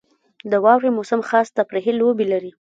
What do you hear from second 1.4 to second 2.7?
تفریحي لوبې لري.